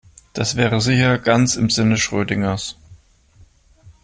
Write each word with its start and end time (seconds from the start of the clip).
Das 0.33 0.55
wäre 0.55 0.81
sicher 0.81 1.19
ganz 1.19 1.55
im 1.55 1.69
Sinne 1.69 1.95
Schrödingers. 1.99 2.75